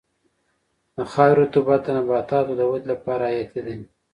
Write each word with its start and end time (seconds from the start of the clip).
د 0.95 0.97
خاورې 1.11 1.37
رطوبت 1.41 1.79
د 1.83 1.87
نباتاتو 1.97 2.51
د 2.59 2.61
ودې 2.69 2.87
لپاره 2.93 3.23
حیاتي 3.31 3.61
دی. 3.65 3.77